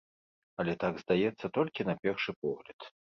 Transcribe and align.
Але 0.61 0.73
так 0.83 0.95
здаецца 1.03 1.51
толькі 1.57 1.87
на 1.91 1.95
першы 2.07 2.31
погляд. 2.47 2.89